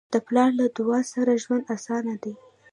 [0.13, 2.33] د پلار له دعاؤ سره ژوند اسانه دی.